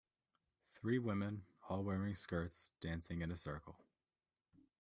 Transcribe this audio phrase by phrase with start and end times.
[0.67, 3.85] Three women, all wearing skirts, dancing in a circle.